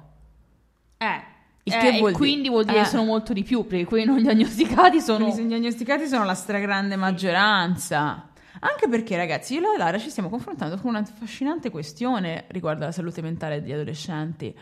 [0.97, 1.23] Eh,
[1.67, 2.81] Il eh, che e vuol di- quindi vuol dire eh.
[2.83, 5.29] che sono molto di più, perché quelli non diagnosticati sono...
[5.29, 8.27] Quelli diagnosticati sono la stragrande maggioranza.
[8.59, 12.91] Anche perché, ragazzi, io e Lara ci stiamo confrontando con una affascinante questione riguardo alla
[12.91, 14.55] salute mentale degli adolescenti.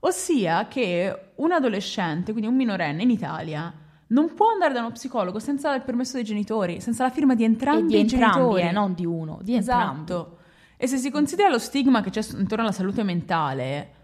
[0.00, 3.72] Ossia che un adolescente, quindi un minorenne in Italia,
[4.08, 7.42] non può andare da uno psicologo senza il permesso dei genitori, senza la firma di
[7.42, 8.62] E entrambi di i entrambi, genitori.
[8.62, 10.02] eh, non di uno, di entrambi.
[10.12, 10.38] Esatto.
[10.76, 14.03] E se si considera lo stigma che c'è intorno alla salute mentale i-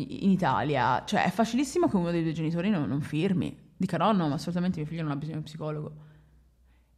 [0.00, 3.56] in Italia, cioè è facilissimo che uno dei due genitori non, non firmi.
[3.76, 5.92] Dica no, no, ma assolutamente mio figlio non ha bisogno di uno psicologo.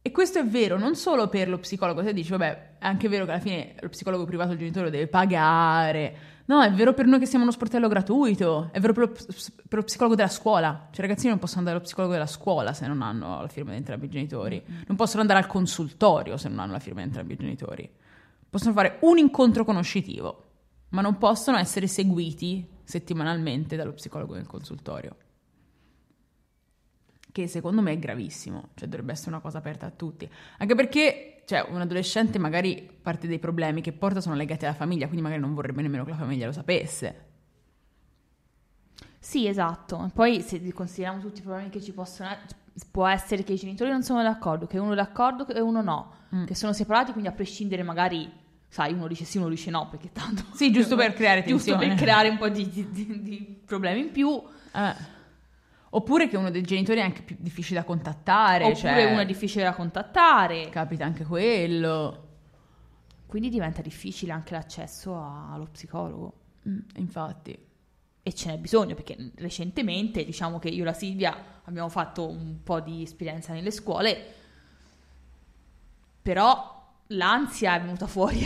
[0.03, 3.25] E questo è vero non solo per lo psicologo, se dici, vabbè, è anche vero
[3.25, 6.15] che alla fine lo psicologo privato il genitore deve pagare.
[6.45, 9.77] No, è vero per noi che siamo uno sportello gratuito, è vero per lo, per
[9.77, 10.87] lo psicologo della scuola.
[10.89, 13.71] Cioè, i ragazzini non possono andare allo psicologo della scuola se non hanno la firma
[13.71, 14.63] di entrambi i genitori.
[14.87, 17.89] Non possono andare al consultorio se non hanno la firma di entrambi i genitori.
[18.49, 20.45] Possono fare un incontro conoscitivo,
[20.89, 25.15] ma non possono essere seguiti settimanalmente dallo psicologo nel consultorio.
[27.31, 30.29] Che secondo me è gravissimo, cioè dovrebbe essere una cosa aperta a tutti.
[30.57, 35.05] Anche perché, cioè, un adolescente magari parte dei problemi che porta sono legati alla famiglia,
[35.05, 37.29] quindi magari non vorrebbe nemmeno che la famiglia lo sapesse.
[39.17, 40.11] Sì, esatto.
[40.13, 43.91] Poi se consideriamo tutti i problemi che ci possono essere, può essere che i genitori
[43.91, 46.45] non sono d'accordo, che uno è d'accordo e uno no, Mm.
[46.45, 48.31] che sono separati, quindi a prescindere magari,
[48.73, 50.43] sai, uno dice sì, uno dice no, perché tanto...
[50.53, 51.87] Sì, giusto per creare Giusto tensione.
[51.93, 54.41] per creare un po' di, di- di- di problemi in più,
[54.73, 55.19] Eh.
[55.93, 58.63] Oppure che uno dei genitori è anche più difficile da contattare.
[58.63, 62.27] oppure cioè, uno è difficile da contattare, Capita anche quello.
[63.25, 66.33] quindi diventa difficile anche l'accesso a- allo psicologo.
[66.69, 67.57] Mm, infatti.
[68.23, 72.63] E ce n'è bisogno perché recentemente, diciamo che io e la Silvia abbiamo fatto un
[72.63, 74.33] po' di esperienza nelle scuole,
[76.21, 76.80] però
[77.11, 78.45] l'ansia è venuta fuori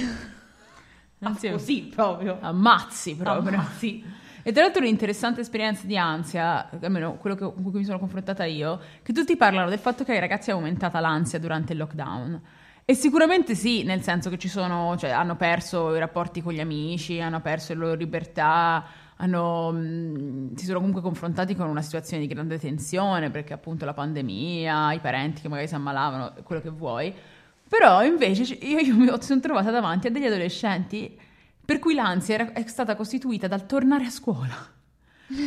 [1.19, 2.37] L'ansia- così proprio.
[2.41, 3.57] Ammazzi proprio.
[3.59, 4.03] Ammazzi.
[4.43, 8.43] E tra l'altro un'interessante esperienza di ansia, almeno quello che- con cui mi sono confrontata
[8.43, 12.41] io, che tutti parlano del fatto che ai ragazzi è aumentata l'ansia durante il lockdown.
[12.87, 16.59] E sicuramente sì, nel senso che ci sono, cioè, hanno perso i rapporti con gli
[16.59, 18.85] amici, hanno perso le loro libertà,
[19.15, 23.93] hanno, mh, si sono comunque confrontati con una situazione di grande tensione perché appunto la
[23.93, 27.11] pandemia, i parenti che magari si ammalavano, quello che vuoi.
[27.67, 31.17] Però invece io, io mi sono trovata davanti a degli adolescenti
[31.65, 34.55] per cui l'ansia era, è stata costituita dal tornare a scuola.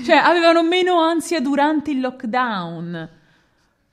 [0.04, 3.08] Cioè avevano meno ansia durante il lockdown.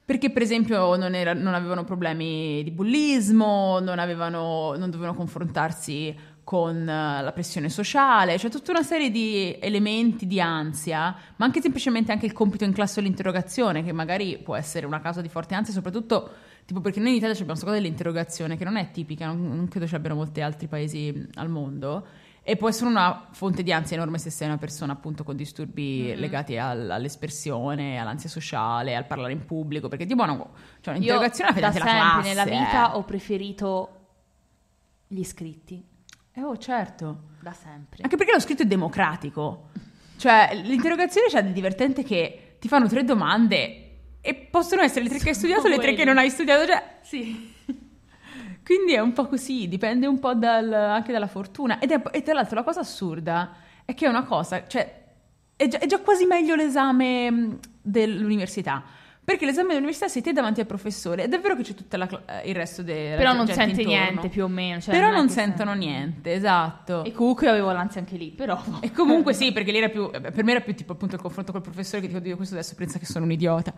[0.03, 6.15] Perché, per esempio, non, era- non avevano problemi di bullismo, non, avevano- non dovevano confrontarsi
[6.43, 11.59] con eh, la pressione sociale, cioè tutta una serie di elementi di ansia, ma anche
[11.59, 15.29] semplicemente anche il compito in classe o l'interrogazione, che magari può essere una causa di
[15.29, 16.29] forte ansia, soprattutto
[16.65, 19.67] tipo perché noi in Italia abbiamo questa cosa dell'interrogazione che non è tipica, non, non
[19.67, 22.05] credo ci abbiano molti altri paesi mh, al mondo.
[22.47, 26.13] E può essere una fonte di ansia enorme se sei una persona appunto con disturbi
[26.15, 31.49] legati al- all'espressione, all'ansia sociale, al parlare in pubblico, perché tipo una, cioè Io un'interrogazione
[31.53, 32.95] la da fai sempre davanti alla nella vita eh.
[32.97, 33.89] ho preferito
[35.07, 35.83] gli iscritti,
[36.33, 37.21] Eh, oh, certo.
[37.39, 38.03] da sempre.
[38.03, 39.69] Anche perché lo scritto è democratico.
[40.17, 43.84] Cioè, l'interrogazione c'ha del divertente che ti fanno tre domande
[44.25, 46.65] e possono essere le tre che hai studiato e le tre che non hai studiato.
[46.65, 47.53] Cioè, Sì.
[48.65, 51.77] quindi è un po' così, dipende un po' dal- anche dalla fortuna.
[51.77, 53.55] Ed è, e tra l'altro la cosa assurda
[53.85, 55.03] è che è una cosa, cioè,
[55.55, 58.83] è già, è già quasi meglio l'esame dell'università.
[59.25, 62.53] Perché l'esame dell'università sei te davanti al professore ed è vero che c'è tutto il
[62.55, 63.89] resto della Però non sente intorno.
[63.89, 64.79] niente più o meno.
[64.79, 67.03] cioè Però non che sentono sente- niente, esatto.
[67.03, 68.61] E comunque io avevo l'ansia anche lì, però...
[68.81, 71.21] E comunque sì, perché lì era più, eh, per me era più tipo appunto il
[71.21, 73.73] confronto col professore che dico, Dio, questo adesso pensa che sono un idiota.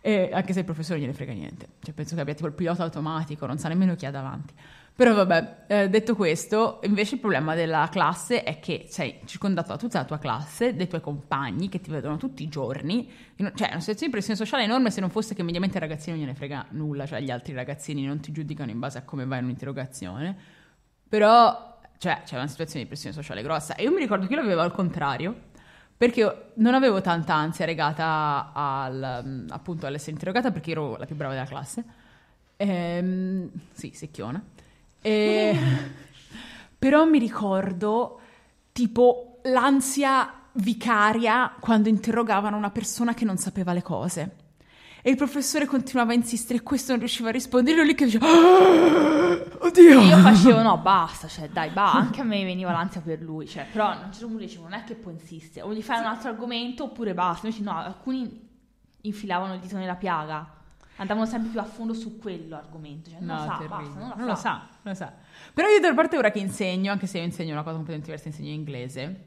[0.00, 1.68] E anche se il professore gliene frega niente.
[1.82, 4.54] Cioè penso che abbia tipo il pilota automatico, non sa nemmeno chi ha davanti.
[4.98, 9.76] Però vabbè, eh, detto questo, invece il problema della classe è che sei circondato da
[9.76, 13.08] tutta la tua classe, dei tuoi compagni che ti vedono tutti i giorni.
[13.36, 16.16] Cioè, è una situazione di pressione sociale enorme se non fosse che mediamente ai ragazzini
[16.16, 19.24] non gliene frega nulla, cioè gli altri ragazzini non ti giudicano in base a come
[19.24, 20.36] vai in un'interrogazione.
[21.08, 23.76] Però, cioè, c'è una situazione di pressione sociale grossa.
[23.76, 25.32] E io mi ricordo che io l'avevo al contrario,
[25.96, 31.34] perché non avevo tanta ansia legata al, appunto all'essere interrogata, perché ero la più brava
[31.34, 31.84] della classe.
[32.56, 34.42] Ehm, sì, secchiona.
[35.00, 35.58] E-
[36.78, 38.20] però mi ricordo
[38.72, 44.36] tipo l'ansia vicaria quando interrogavano una persona che non sapeva le cose.
[45.00, 47.78] E il professore continuava a insistere e questo non riusciva a rispondere.
[47.78, 50.00] Io lì che dicevo, "Ah, oddio.
[50.00, 53.66] Io facevo no, basta, cioè dai, va, anche a me veniva l'ansia per lui, cioè,
[53.70, 56.06] però a un certo punto dicevo non è che può insistere, o gli fai un
[56.06, 58.46] altro argomento oppure basta, invece no, alcuni
[59.02, 60.46] infilavano il dito nella piaga,
[60.98, 64.08] andavano sempre più a fondo su quello argomento, cioè non No, lo sa, basta, non,
[64.10, 64.40] la non lo sa.
[64.40, 64.50] sa,
[64.82, 65.12] non lo sa.
[65.54, 68.28] Però io da parte ora che insegno, anche se io insegno una cosa completamente diversa,
[68.28, 69.24] insegno inglese.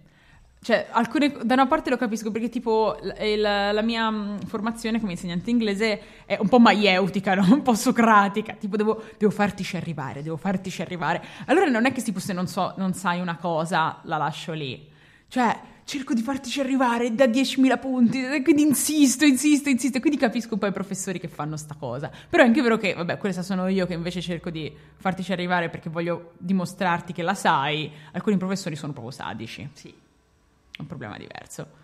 [0.63, 4.99] Cioè, alcune, da una parte lo capisco perché tipo l- il- la mia mh, formazione
[4.99, 7.47] come insegnante inglese è un po' maieutica, no?
[7.51, 11.19] un po' socratica, tipo devo, devo fartici arrivare, devo fartici arrivare.
[11.47, 14.87] Allora non è che tipo se non, so, non sai una cosa la lascio lì.
[15.27, 20.53] Cioè, cerco di fartici arrivare da 10.000 punti, quindi insisto, insisto, insisto, e quindi capisco
[20.53, 22.11] un po' i professori che fanno sta cosa.
[22.29, 25.69] Però è anche vero che, vabbè, questa sono io che invece cerco di fartici arrivare
[25.69, 27.91] perché voglio dimostrarti che la sai.
[28.11, 29.69] Alcuni professori sono proprio sadici.
[29.73, 29.89] Sì.
[29.89, 31.79] È un problema diverso.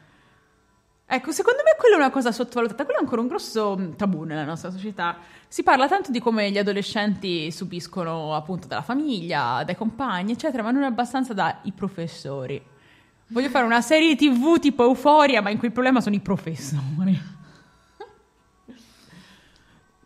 [1.10, 4.24] Ecco, secondo me quella è una cosa sottovalutata, quello è ancora un grosso mm, tabù
[4.24, 5.18] nella nostra società.
[5.48, 10.72] Si parla tanto di come gli adolescenti subiscono appunto dalla famiglia, dai compagni, eccetera, ma
[10.72, 12.62] non abbastanza dai professori.
[13.30, 17.36] Voglio fare una serie TV tipo Euforia, ma in cui il problema sono i professori.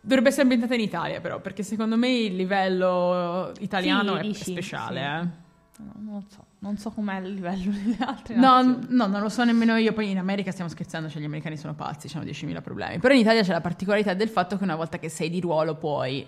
[0.04, 4.50] Dovrebbe essere ambientata in Italia, però, perché secondo me il livello italiano Sì, è dici,
[4.50, 5.04] speciale, sì.
[5.28, 5.40] eh.
[5.84, 8.86] No, non so, non so com'è il livello delle altre No, nazioni.
[8.90, 9.92] no, non lo so nemmeno io.
[9.92, 12.98] Poi in America stiamo scherzando, cioè gli americani sono pazzi, hanno 10.000 problemi.
[12.98, 15.76] Però in Italia c'è la particolarità del fatto che una volta che sei di ruolo
[15.76, 16.26] puoi,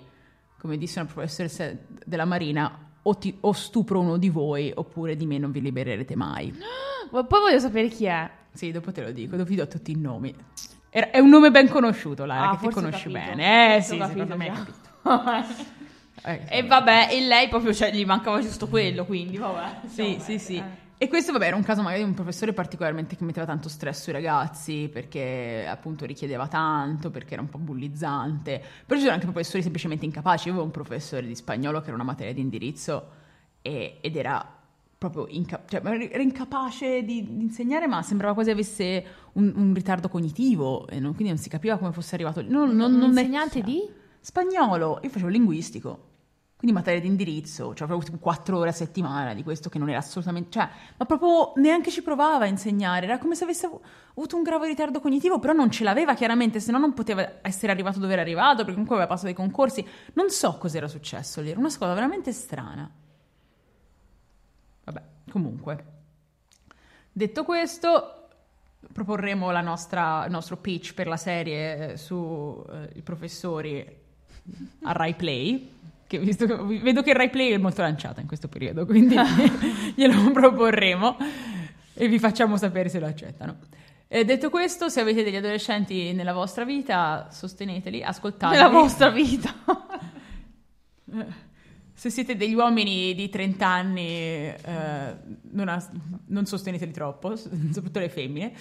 [0.58, 1.72] come disse una professoressa
[2.04, 2.70] della Marina,
[3.06, 6.52] o, ti- o stupro uno di voi oppure di me non vi libererete mai.
[7.10, 8.28] Ma Poi voglio sapere chi è.
[8.52, 10.34] Sì, dopo te lo dico, dopo vi do tutti i nomi.
[10.90, 13.30] Era- è un nome ben conosciuto, Lara, Ah, che ti conosci capito.
[13.36, 13.76] bene.
[13.76, 15.72] Eh sì, ho secondo me hai capito capito.
[16.26, 19.80] Eh, E vabbè, e lei proprio, cioè, gli mancava giusto quello, quindi vabbè.
[19.88, 20.56] Sì, sì, sì.
[20.56, 20.64] eh.
[21.04, 24.04] E questo, vabbè, era un caso magari di un professore particolarmente che metteva tanto stress
[24.04, 28.58] sui ragazzi, perché appunto richiedeva tanto, perché era un po' bullizzante.
[28.86, 30.46] Però ci sono anche professori semplicemente incapaci.
[30.46, 33.06] Io avevo un professore di spagnolo che era una materia di indirizzo
[33.60, 34.48] e- ed era
[34.96, 40.08] proprio inca- cioè, era incapace di, di insegnare, ma sembrava quasi avesse un, un ritardo
[40.08, 42.40] cognitivo, e non- quindi non si capiva come fosse arrivato.
[42.40, 43.70] Non, non, Un non è insegnante chiaro.
[43.70, 43.90] di?
[44.20, 46.12] Spagnolo, io facevo linguistico,
[46.64, 49.98] quindi materia di indirizzo, cioè proprio quattro ore a settimana di questo che non era
[49.98, 53.82] assolutamente, cioè, ma proprio neanche ci provava a insegnare, era come se avesse avu-
[54.14, 57.70] avuto un grave ritardo cognitivo, però non ce l'aveva chiaramente, se no non poteva essere
[57.70, 61.50] arrivato dove era arrivato, perché comunque aveva passato dei concorsi, non so cos'era successo lì,
[61.50, 62.90] era una scuola veramente strana.
[64.84, 65.84] Vabbè, comunque.
[67.12, 68.28] Detto questo,
[68.90, 73.86] proporremo la nostra, il nostro pitch per la serie sui professori
[74.84, 75.73] a Rai Play.
[76.18, 79.16] Che visto che- vedo che Rai Play è molto lanciata in questo periodo, quindi
[79.94, 81.16] glielo proporremo
[81.94, 83.56] e vi facciamo sapere se lo accettano.
[84.06, 88.60] E detto questo, se avete degli adolescenti nella vostra vita, sosteneteli, ascoltateli.
[88.62, 89.52] Nella vostra vita.
[91.96, 94.56] Se siete degli uomini di 30 anni, eh,
[95.52, 95.90] non, as-
[96.26, 98.52] non sosteneteli troppo, soprattutto le femmine,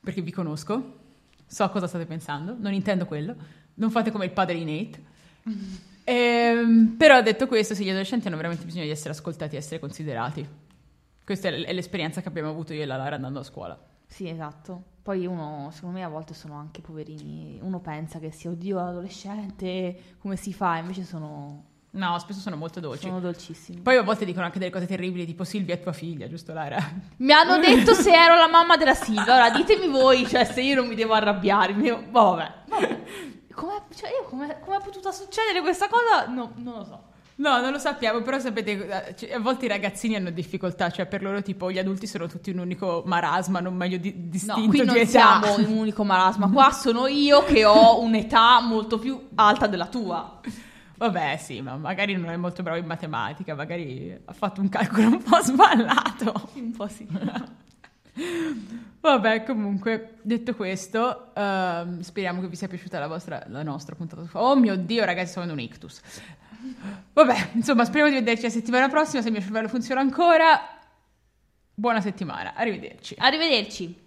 [0.00, 0.98] perché vi conosco,
[1.44, 3.34] so cosa state pensando, non intendo quello,
[3.74, 5.02] non fate come il padre di Nate.
[6.10, 9.78] Ehm, però detto questo, sì, gli adolescenti hanno veramente bisogno di essere ascoltati e essere
[9.78, 10.46] considerati.
[11.22, 13.78] Questa è l'esperienza che abbiamo avuto io e la Lara andando a scuola.
[14.06, 14.82] Sì, esatto.
[15.02, 17.58] Poi uno, secondo me, a volte sono anche poverini.
[17.60, 20.78] Uno pensa che sia, oddio, adolescente, come si fa?
[20.78, 23.06] Invece sono, No, spesso sono molto dolci.
[23.06, 23.80] sono dolcissimi.
[23.80, 26.78] Poi a volte dicono anche delle cose terribili, tipo Silvia è tua figlia, giusto Lara?
[27.18, 29.34] Mi hanno detto se ero la mamma della Silvia.
[29.34, 31.74] Ora ditemi voi, cioè, se io non mi devo arrabbiare.
[31.74, 32.52] mi devo- Vabbè.
[32.66, 33.00] vabbè.
[33.58, 36.26] Com'è, cioè, io come, come è potuta succedere questa cosa?
[36.32, 37.02] No, non lo so.
[37.36, 41.06] No, non lo sappiamo, però sapete, eh, cioè, a volte i ragazzini hanno difficoltà, cioè
[41.06, 44.68] per loro tipo gli adulti sono tutti un unico marasma, non meglio di- distinto No,
[44.68, 46.48] qui non siamo un unico marasma.
[46.48, 50.40] Qua sono io che ho un'età molto più alta della tua.
[50.96, 55.08] Vabbè, sì, ma magari non è molto bravo in matematica, magari ha fatto un calcolo
[55.08, 56.50] un po' sballato.
[56.54, 57.06] Un po' sì.
[59.00, 64.26] Vabbè, comunque, detto questo, ehm, speriamo che vi sia piaciuta la, vostra, la nostra puntata.
[64.32, 66.00] Oh mio Dio, ragazzi, avendo un ictus.
[67.12, 70.60] Vabbè, insomma, speriamo di vederci la settimana prossima, se il mio cervello funziona ancora.
[71.74, 73.14] Buona settimana, arrivederci.
[73.18, 74.06] Arrivederci.